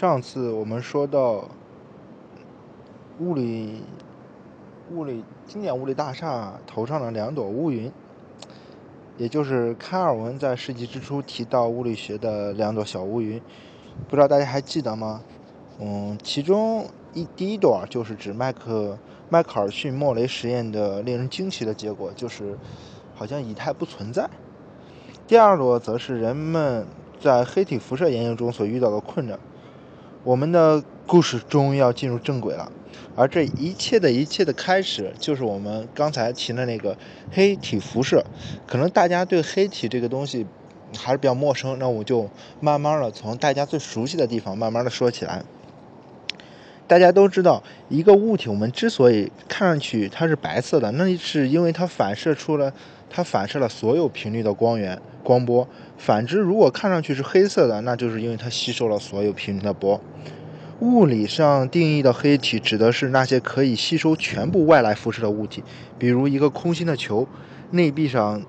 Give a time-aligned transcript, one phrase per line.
[0.00, 1.46] 上次我们说到
[3.18, 3.82] 物理
[4.94, 7.92] 物理经典物理大厦头上的两朵乌云，
[9.18, 13.38] 也就是开尔文在世纪之初提到物理学的两朵小乌云，
[14.08, 15.20] 不知道大家还记得吗？
[15.78, 18.96] 嗯，其中一第一朵就是指麦克
[19.28, 22.56] 麦克尔逊莫雷实验的令人惊奇的结果，就是
[23.14, 24.30] 好像以太不存在。
[25.26, 26.86] 第二朵则是人们
[27.20, 29.38] 在黑体辐射研究中所遇到的困难。
[30.22, 32.70] 我们的故事终于要进入正轨了，
[33.16, 36.96] 而这一切的一切的开始，就是我们刚才提的那个
[37.32, 38.24] 黑体辐射。
[38.66, 40.46] 可能大家对黑体这个东西
[40.96, 42.28] 还是比较陌生，那我就
[42.60, 45.42] 慢慢的从大家最熟悉的地方慢慢的说起来。
[46.90, 52.72] 大家都知道，一个物体我们之所以看上去它是白色的，那是因为它反射出了
[53.08, 55.68] 它反射了所有频率的光源光波。
[55.96, 60.00] 反之，如果看上去是黑色的，那就是因为它吸收了所有频率的波。
[60.80, 65.62] 物理上定义的黑体指的是那些可以吸收全部外来辐射的物体，
[65.96, 67.28] 比如一个空心的球，
[67.70, 68.42] 内壁上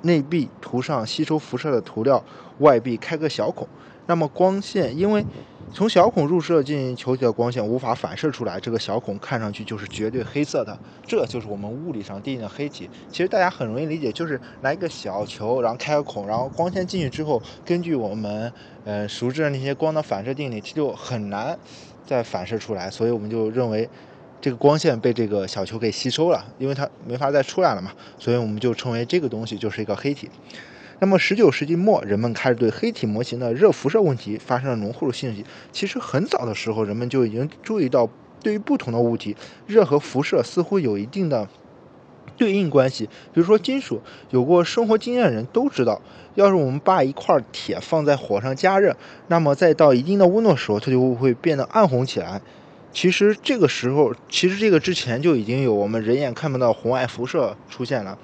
[0.00, 2.24] 内壁涂上吸收辐射的涂料，
[2.60, 3.68] 外壁开个小孔，
[4.06, 5.26] 那么光线因为。
[5.74, 12.88] 从小孔入射进球体的光线无法反射出来，这个小孔看上去就是绝对黑色的，这就是我们物理上定义的黑体。
[13.10, 18.52] 其实大家很容易理解，就是拿一个小球，然后开个孔，然后光线进去之后，根据我们
[18.84, 21.58] 呃熟知的那些光的反射定理，它就很难
[22.06, 23.90] 再反射出来，所以我们就认为
[24.40, 30.30] 这个光线被这个小球给吸收了，因为它没法再出来了嘛，所以我们就称为这个东西就是一个黑体。
[31.00, 35.44] 那么，十九世纪末，人们开始对黑体模型的热辐射问题发生了浓厚的兴趣。
[35.72, 38.08] 其实，很早的时候，人们就已经注意到，
[38.40, 41.48] 对于不同的物体，热和辐射似乎有一定的
[42.36, 43.06] 对应关系。
[43.32, 44.00] 比如说，金属，
[44.30, 46.00] 有过生活经验的人都知道，
[46.36, 52.40] 要是我们把一块铁放在火上加热，那么再到一定的温度的时候，它就会变得暗红起来。
[52.92, 58.16] 其实，这个时候，其实这个之前就已经有我们人眼看不到红外辐射出现了。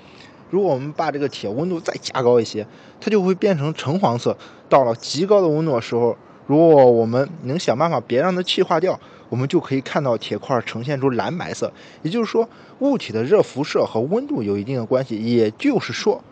[0.51, 2.67] 如果我们把这个铁温度再加高一些，
[3.01, 4.37] 它就会变成橙黄色。
[4.69, 6.17] 到了极高的温度的时候，
[6.47, 11.73] 如果我们能想办法别让它气化掉，我们就可以看到铁块呈现出蓝白色。
[12.03, 12.49] 也就是说，
[12.81, 15.17] 物体的热辐射和温度有一定的关系。
[15.17, 16.23] 也就是说，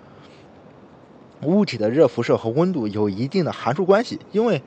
[1.43, 4.61] 物体的热辐射和温度有一定的函数关系，因为。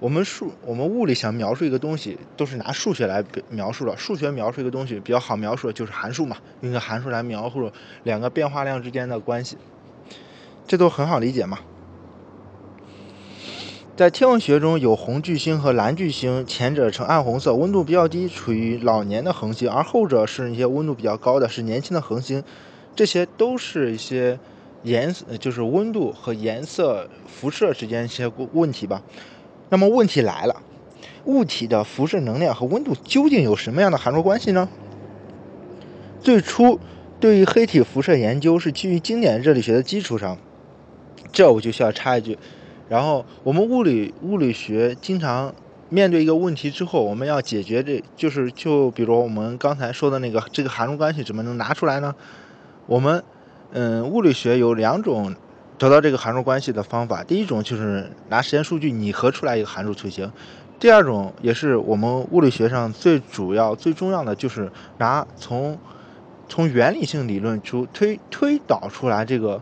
[0.00, 3.96] 我们数我们物理想描述一个东西，都是拿数学来描述的。
[3.96, 7.70] 数学描述一个东西比较好描述的就是函数嘛，用个函数来描述
[8.02, 9.56] 两个变化量之间的关系，
[10.66, 11.58] 这都很好理解嘛。
[13.96, 22.42] 在天文学中有红巨星和蓝巨星，前者呈暗红色，温度比较低，处于老年的恒星；而后者是一些温度比较高的，是年轻的恒星。
[22.96, 24.40] 这些都是一些
[24.82, 29.00] 颜色，就是温度和颜色、辐射之间一些问题吧。
[29.70, 30.62] 那么问题来了，
[31.24, 34.68] 物体的辐射能量和温度究竟有什么样的函数关系呢？
[36.20, 36.78] 最初
[37.18, 40.38] 对于黑体辐射研究是基于经典热力学的基础上，
[41.32, 42.38] 这我就需要插一句，
[42.88, 45.54] 然后我们物理物理学经常
[45.88, 52.14] 面对一个问题之后，我们要解决这就是就比如我们刚才说的那个这个函数关系怎么能拿出来呢？
[52.86, 53.22] 我们
[53.72, 55.34] 嗯物理学有两种。
[55.76, 60.28] 找到这个函数关系的方法，第一种就是拿实验数据拟合出来一个函数图形；
[60.78, 65.76] 第二种也是我们物理学上最主要、最重要的，就是拿从
[66.48, 69.60] 从原理性理论出推推导出来这个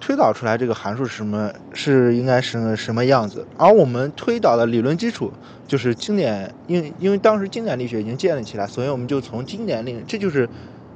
[0.00, 3.46] 推导出来这个函数是什么是应该是什么样子。
[3.56, 5.32] 而我们推导的理论基础
[5.68, 10.48] 就是经典，因因为当时经典力学已经建立起来，所以我们就从经典力，这就是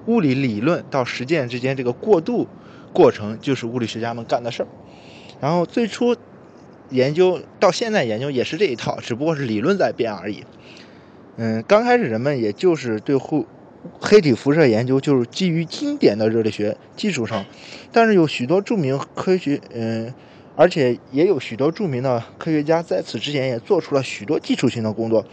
[0.06, 2.48] 物理理论到实践之间这个过渡。
[2.92, 4.66] 过程就是物理学家们干的事儿，
[5.40, 6.16] 然后最初
[6.90, 10.44] 研究到现在研究也是这一套，只不过是理论在变而已。
[11.36, 13.46] 嗯，刚开始人们也就是对黑
[14.00, 17.44] 黑体辐射研究就是基于经典的热力学基础上，
[17.92, 20.12] 但是有许多著名科学，嗯，
[20.56, 25.24] 而且也有许多著名的科学家在此之前也做出了许多基础性的工作。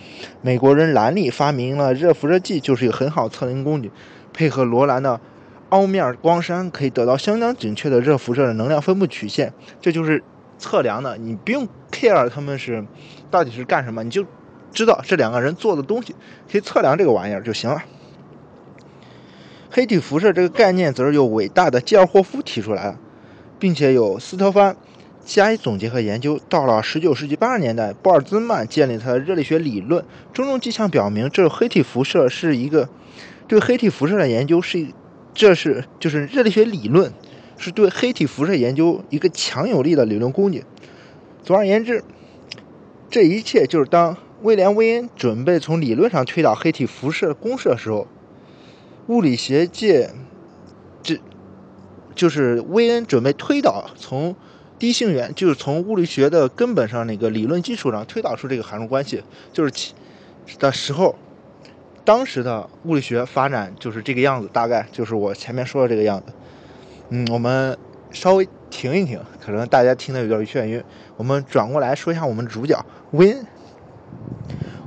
[0.42, 3.92] 美国人兰利发明了热辐射计，就是一个很好测量工具，
[4.32, 5.20] 配合罗兰的。
[5.70, 10.24] 凹面光栅可以得到相当准确的热辐射的能量分布曲线，这就是
[10.58, 11.18] 测量的。
[11.18, 12.86] 你不用 care 他们是
[13.30, 14.26] 到底是干什么，你就
[14.72, 16.16] 知道这两个人做的东西
[16.50, 17.84] 可以测量这个玩意儿就行了。
[19.70, 22.98] 黑体辐射这个概念则是由伟大的基尔霍夫提出来的，
[23.60, 24.78] 并且有斯特凡
[25.26, 26.40] 加以总结和研究。
[26.48, 32.88] 到了19世纪80年代，波尔兹曼建立他的热力学理论，种种迹象表明，这黑体辐射是一个
[33.50, 34.94] 对黑体辐射的研究是一。
[35.38, 37.14] 这是就是热力学理论，
[37.58, 40.64] 是对黑体辐射研究一个强有力的理论工具。
[41.44, 42.04] 总而言之，
[43.12, 48.08] 这一切就是当威廉·威恩准备从理论上推导黑体辐射公式的时候，
[49.10, 50.10] 物理学界
[51.04, 51.20] 这
[52.16, 54.36] 就是威恩准备推导从
[54.80, 59.22] 低性元，就是从物理学的根本上那个理论基础上推导出这个函数关系，
[59.54, 59.94] 就是其
[60.58, 61.16] 的时候，
[62.08, 66.32] 当时的物理学发展就是这个样子，大概就是我前面说的这个样子。
[67.10, 67.78] 嗯，我们
[68.12, 70.82] 稍微停一停，可能大家听得有点眩晕。
[71.18, 72.82] 我们转过来说一下我们主角
[73.12, 73.46] 威恩。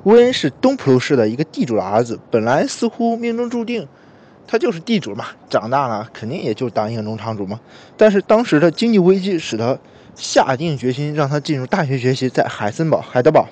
[0.04, 3.86] 威恩是东普鲁士的一个地主的儿子，本来似乎命中注定，
[4.46, 7.60] 他就是地主嘛，长大了肯定也就当一个农场主嘛。
[7.98, 9.76] 但是当时的经济危机使他
[10.14, 13.46] 下定决心让他进入大学学习，在海森堡、海德堡、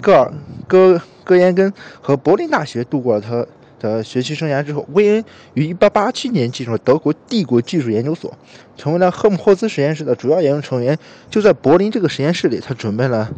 [0.00, 0.32] 戈尔
[0.66, 3.46] 戈戈延根和柏林大学度过了他
[3.78, 5.24] 的学习生涯之后，威恩
[5.54, 8.36] 于1887年进入了德国帝国技术研究所，
[8.76, 10.98] 成为了赫姆霍兹实验室的主要研究成员。
[11.30, 13.30] 就在柏林这个实验室里，他准备了。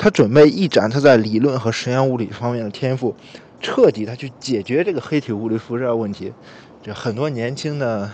[0.00, 3.16] 他准备一展他在理论和实验物理方面的天赋，
[3.60, 6.32] 彻底的去解决这个黑体物理辐射问题。
[6.80, 8.08] 这很多年轻的，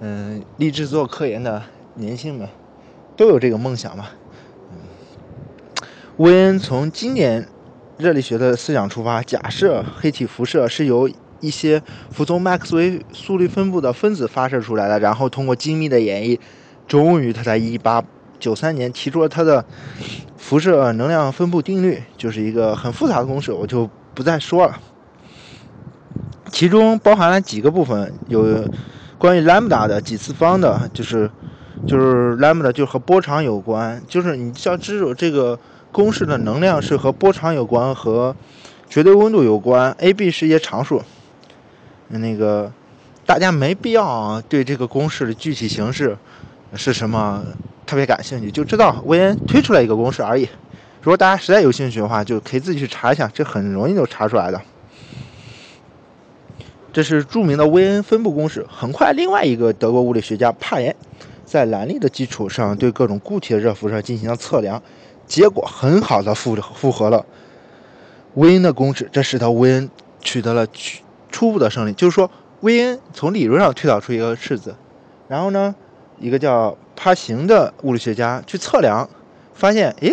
[0.00, 1.62] 嗯，立志做科研的
[1.94, 2.46] 年轻们
[3.16, 4.10] 都有这个梦想嘛。
[6.16, 7.46] 嗯，威恩从经典
[7.98, 11.10] 热力学的思想出发，假设黑体辐射是由
[11.40, 16.38] 一些服从麦克斯韦速率分布的分子发射出来的，然后通过精密的演绎，
[16.86, 18.02] 终于他在一八
[18.38, 19.64] 九三年提出了他的。
[20.36, 24.80] 辐射能量分布定律就是一个很复杂的公式，我就不再说了。
[26.50, 28.66] 其中包含了几个部分，有
[29.16, 31.30] 关于 lambda 的几次方的，就是
[31.86, 35.56] 就是 lambda 就和波长有关，就是你要知道这个
[35.92, 38.34] 公式的能量是和波长有关，和
[38.88, 39.94] 绝对温度有关。
[39.98, 41.02] a、b 是一些常数，
[42.08, 42.72] 那个
[43.26, 46.16] 大家没必要对这个公式的具体形式
[46.74, 47.44] 是什么。
[47.86, 50.48] 特别感兴趣，就知道威恩推出来一个公式而已。
[51.02, 54.62] 如果大家实在有兴趣的话，就可以自己去查一下，这很容易就查出来的。
[56.92, 58.64] 这是著名的威恩分布公式。
[58.70, 60.94] 很快，另外一个德国物理学家帕岩
[61.44, 64.80] 在兰利的基础上对各种固体的热辐射进行了测量，
[65.30, 67.24] 结果很好的复复合了
[68.34, 69.88] 威恩的公式，这使得威恩
[70.20, 71.92] 取得了初初步的胜利。
[71.92, 72.30] 就是说，
[72.62, 74.74] 威恩从理论上推导出一个式子，
[75.28, 75.74] 然后呢，
[76.18, 76.76] 一个叫。
[77.02, 79.08] 帕行的物理学家去测量，
[79.54, 80.12] 发现，诶，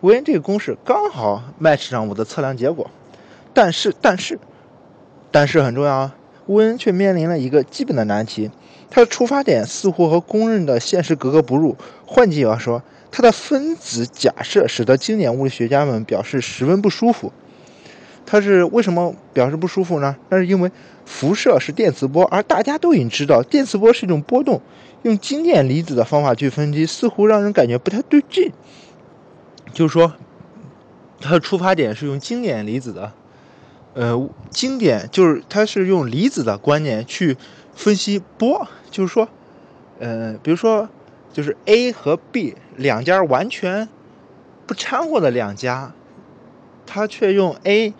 [0.00, 2.90] 威恩这个公式刚好 match 上我的测量结果。
[3.52, 4.38] 但是，但是，
[5.30, 6.14] 但是很重要啊！
[6.46, 8.50] 威恩却面临了一个基本的难题，
[8.88, 11.76] 他的出发点似乎和公认的现实格格不入。
[12.06, 12.82] 换句话说，
[13.12, 17.32] 它的分子假设使得经典物理学家们表示十分不舒服。
[18.24, 20.16] 它是为什么表示不舒服呢？
[20.30, 20.70] 那是因为
[21.04, 24.60] 辐射是电磁波，而大家都已经知道电磁波是一种波动。
[25.02, 28.52] 用经典离子的方法去分析，似乎让人感觉不太对劲。
[29.74, 30.14] 就是说，
[31.20, 33.12] 它的出发点是用经典离子的，
[33.94, 37.36] 呃，经典就是它是用离子的观念去
[37.74, 38.68] 分析波。
[38.90, 39.28] 就是说，
[39.98, 40.88] 呃，比如说，
[41.32, 43.88] 就是 A 和 B 两家完全
[44.66, 45.92] 不掺和的两家，
[46.86, 47.94] 他却用 A。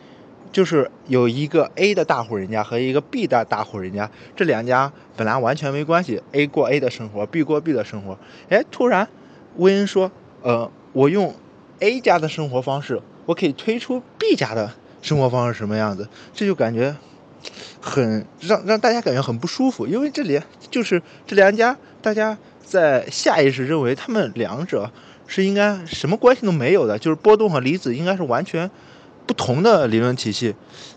[0.53, 8.19] 就是有一个 A 的大户人家和一个 B 的大户人家，这两家本来完全没关系，A 过 A 的生活，B 过 B 的生活。
[8.51, 9.09] 哎，突然，
[9.57, 10.13] 威恩说
[10.45, 11.35] ：“呃，我用
[11.79, 16.95] A 家的生活方式，我可以推出 B 家的生活方式什么样子？”这就感觉
[17.81, 20.39] 很让让大家感觉很不舒服，因为这里
[20.71, 22.37] 就是这两家，大家
[22.73, 24.91] 在下意识认为他们两者
[25.27, 28.71] 是应该什么关系都没有的，就是波动和离子应该是完全。
[29.25, 30.55] 不同的理论体系，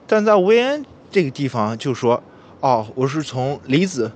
[0.08, 2.24] 但在维恩这个地方就说
[2.60, 4.12] ：“哦，我是从离子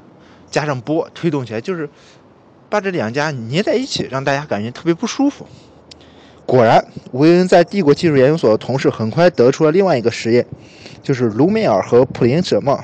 [0.49, 1.87] 加上波推动起来，就是
[2.69, 5.45] 把这两家捏在一起，让大家感觉特别不舒服。”
[6.47, 10.43] 果然，维恩在帝国技术研究所的同事很快得出了另外一个实验，
[11.03, 12.83] 就是卢梅尔和普林舍曼。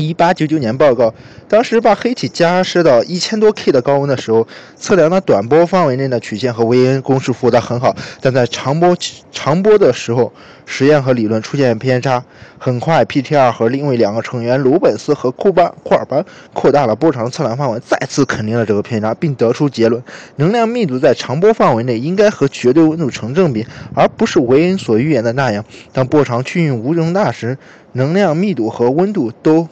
[0.00, 1.14] 一八九九年报告，
[1.48, 8.96] 当时把黑体加湿到一千多 K 的高温的时候，测量的短波范围内的曲线和威恩公式符合的很好，但在长波
[9.30, 10.32] 长波的时候，
[10.66, 12.22] 实验和理论出现偏差。
[12.58, 20.02] 很快，PTR 和另外两个成员鲁本斯和库班库尔班扩大了波长测量范围，再次肯定了这个偏差，并得出结论：
[20.36, 25.64] 能量密度在长波范围内应该和绝对温度成正比，而不是维恩所预言的那样。
[25.92, 27.56] 当波长趋于无穷大时，
[27.92, 29.66] 能量密度和温度都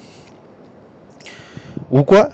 [1.91, 2.31] 无关。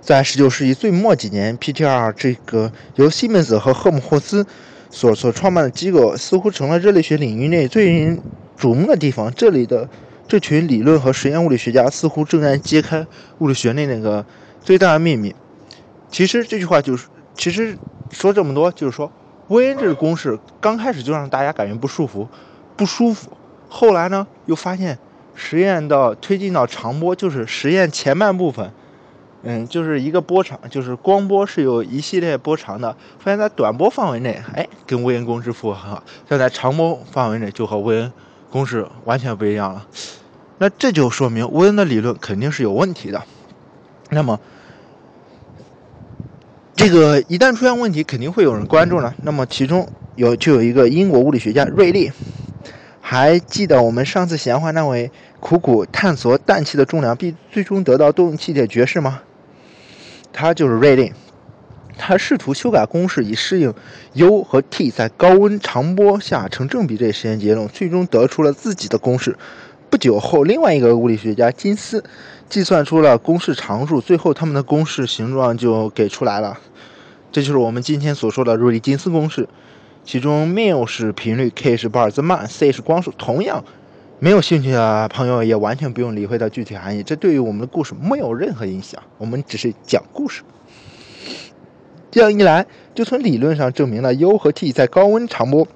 [0.00, 4.46] 在19世纪最末几年，PTR 这个由西门子和赫姆霍兹
[4.90, 8.20] 所所创办的机构，似乎成了热力学领域内最引
[8.58, 9.32] 瞩目的地方。
[9.34, 9.88] 这里的
[10.26, 13.06] 这群理论和实验物理学家似乎正在揭开
[13.38, 14.24] 物理学内那个
[14.60, 15.34] 最大的秘密。
[16.10, 17.76] 其实这句话就是，其实
[18.10, 19.12] 说这么多，就是说
[19.48, 22.26] 威恩这个公式刚开始就让大家感觉不舒服，
[22.76, 23.30] 不舒服。
[23.68, 24.98] 后来呢，又发现
[25.34, 28.70] 实验到推进到长波，就是实验前半部分，
[29.42, 32.94] 嗯，就是一个波长，就是光波是有一系列波长的。
[33.18, 38.12] 发现在短波范围内，哎，跟威恩公式符合很好；但在长波范围内，就和威恩
[38.50, 39.86] 公式完全不一样了。
[40.58, 43.22] 那这就说明威恩的理论肯定是有问题的。
[44.10, 44.38] 那么，
[46.74, 49.14] 这个一旦出现问题，肯定会有人关注呢。
[49.22, 52.10] 那么其中有就有一个英国物理学家瑞利。
[53.12, 59.22] 还记得我们上次闲话那位苦苦探索氮气的重量，并最终得到动气的爵士吗？
[60.32, 61.12] 他就是瑞利。
[61.98, 63.74] 他试图修改公式以适应
[64.12, 69.36] U 和 T 在高温长波下成正比这一实验结论，最终得出了自己的公式。
[69.90, 72.04] 不久后，另外一个物理学家金斯
[72.48, 76.56] 计算出了公式常数，最后他们的公式形状就给出来了。
[77.32, 79.48] 这就是我们今天所说的瑞利金斯公式。
[80.10, 83.12] 其中缪是频率，k 是巴尔兹曼，c 是光速。
[83.16, 83.64] 同样，
[84.18, 89.00] 没有兴趣的朋友也完全不用理会到具体含义，这对于我们的故事没有任何影响。
[89.18, 90.42] 我们只是讲故事。
[92.10, 95.68] 这样一来，就从理论上证明了 U 和 T 在高温长波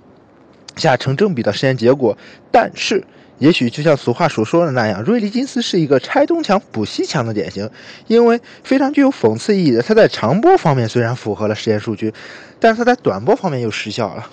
[0.74, 2.18] 下成正比的实验结果。
[2.50, 3.04] 但是，
[3.38, 7.68] 也许就像俗话所说的那样，瑞利金斯是一个拆东墙补西墙的典型，
[8.06, 12.12] 因为非常具有讽刺意义的，它在长波方面虽然符合了实验数据。
[12.60, 14.24] 但是它在短波方面又失效了。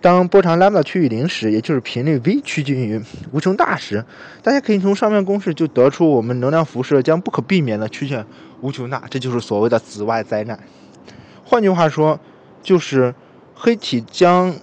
[0.00, 4.02] 当波长 lambda 趋于零时，也就是频率 v 趋近于无穷大时，
[4.42, 8.24] 大家可以从上面公式就得出，我们能量辐射将不可避免地趋向
[8.62, 10.58] 无穷大，这就是所谓的紫外灾难。
[11.44, 12.18] 换句话说，
[12.62, 13.14] 就是
[13.54, 14.54] 黑体将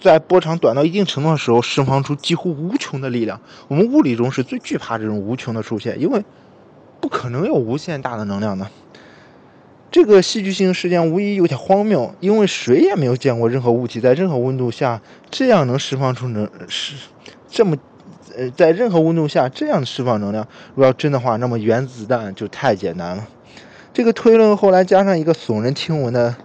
[0.00, 3.40] 在波长短到一定程度的时候释放出几乎无穷的力量。
[3.66, 6.24] 我们物理中是最惧怕这种无穷的出现，因为
[7.00, 8.68] 不可能有无限大的能量的。
[9.90, 15.00] 这个戏剧性事件无疑有点荒谬，因为谁也没有见过任何物体在任何温度下
[15.30, 16.94] 这样能释放出能是
[17.48, 17.74] 这么
[18.36, 20.46] 呃在任何温度下这样释放能量。
[20.74, 23.26] 如果要真的话，那么原子弹就太简单了。
[23.94, 26.36] 这个推论后来加上一个耸人听闻的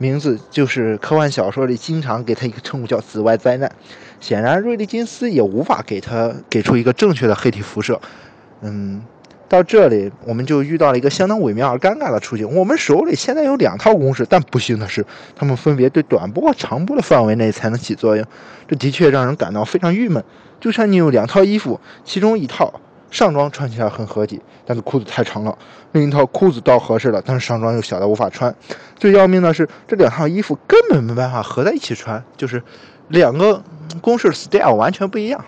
[0.00, 3.70] 名字，就是科幻小说里经常给他一个称呼叫“紫外灾难”。
[4.18, 8.00] 显然，瑞利金斯也无法给他给出一个正确的黑体辐射。
[8.62, 9.02] 嗯。
[9.46, 12.48] 到这里，我们就遇到了一个相当微妙而尴尬的处境。
[12.54, 15.04] 我们手里现在有两套公式，但不幸的是，
[15.34, 18.24] 它们分别对短波和长波的范围内才能起作用。
[18.68, 20.22] 这的确让人感到非常郁闷。
[20.60, 25.52] 就像你有两套衣服，其中一套上装穿起来很合体，但是裤子太长了；
[25.92, 28.54] 另一套裤子倒合适了，但是上装又小的无法穿。
[28.96, 32.62] 最要命的是，这两套衣服根本没办法合在一起穿，就是
[33.08, 33.62] 两个
[34.00, 35.44] 公式 style 完全不一样。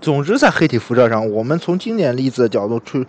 [0.00, 3.04] 总之，在黑体辐射上，我们从经典例子的角度出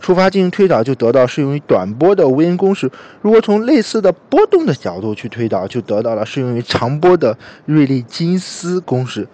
[0.00, 2.88] 出发进行推导，就得到适用于短波的威恩公式；
[3.22, 9.26] 如果从类似的波动的角度去推导，就得到了适用于长波的瑞利金斯公式。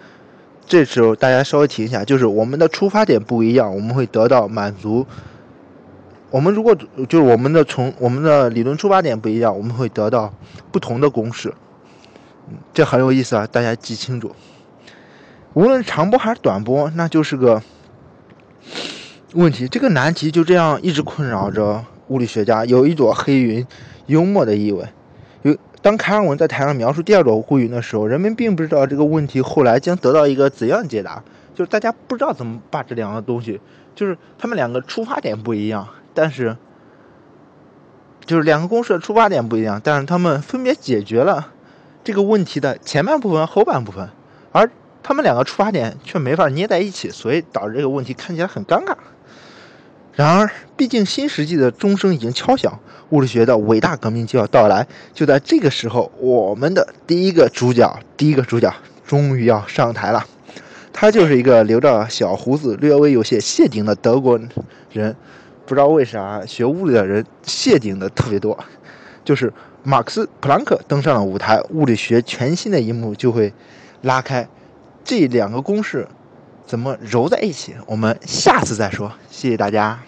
[0.71, 5.05] 这时候大家稍微停一下，就是我们的出发点不一样，我们会得到满足。
[6.29, 6.73] 我们如果
[7.09, 10.33] 就是我们的从我们的理论出发点不一样，我们会得到
[10.71, 11.53] 不同的公式。
[12.73, 14.33] 这很有意思啊，大家记清楚。
[15.55, 17.61] 无论长波还是短波，那就是个
[19.33, 19.67] 问题。
[19.67, 22.63] 这个难题就这样一直困扰着物理学家。
[22.63, 23.67] 有一朵黑云，
[24.05, 24.85] 幽默的意味。
[25.81, 31.23] 当卡尔文在台上描述第二朵乌云的时候，人们并不知道这个问题后来将得到一个怎样解答。
[31.53, 33.59] 就是大家不知道怎么把这两个东西，
[33.93, 36.55] 就是他们两个出发点不一样，但是
[38.25, 41.51] 就是两个公式的出发点不一样，但是他们分别解决了
[42.03, 44.09] 这个问题的前半部分、后半部分，
[44.51, 44.69] 而。
[45.03, 48.93] 他们两个出发点却没法捏在一起，所以导致这个问题看起来很尴尬。
[50.13, 52.79] 然而，毕竟新世纪的钟声已经敲响，
[53.11, 54.85] 物理学的伟大革命就要到来。
[55.13, 58.73] 就在这个时候，我们的第一个主角，第一个主角
[59.07, 60.25] 终于要上台了。
[60.91, 64.37] 他就是一个留着小胡子、略微有些谢顶的德国
[64.91, 65.15] 人。
[65.65, 68.57] 不知道为啥学物理的人谢顶的特别多。
[69.23, 69.53] 就是
[69.83, 73.53] 马克思·普朗克登上了舞台，物理学全新的一幕就会
[74.01, 74.45] 拉开。
[75.05, 76.05] 这两个公式
[76.71, 77.75] 怎么揉在一起？
[77.85, 79.11] 我们下次再说。
[79.29, 80.01] 谢谢大家。